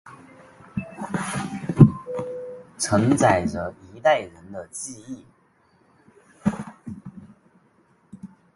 [2.79, 5.23] 承载着一代人的记忆